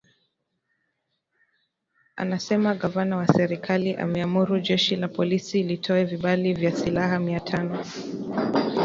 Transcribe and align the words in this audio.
anasema 2.15 2.75
gavana 2.75 3.17
wa 3.17 3.27
serikali 3.27 3.95
ameamuru 3.95 4.59
jeshi 4.59 4.95
la 4.95 5.07
polisi 5.07 5.63
litoe 5.63 6.03
vibali 6.03 6.53
vya 6.53 6.71
silaha 6.75 7.19
mia 7.19 7.39
tano 7.39 7.85